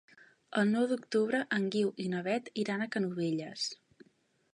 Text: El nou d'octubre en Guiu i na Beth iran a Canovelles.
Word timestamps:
El 0.59 0.69
nou 0.75 0.85
d'octubre 0.91 1.41
en 1.57 1.67
Guiu 1.75 1.91
i 2.05 2.07
na 2.13 2.21
Beth 2.29 2.49
iran 2.63 2.81
a 2.81 2.89
Canovelles. 2.97 3.67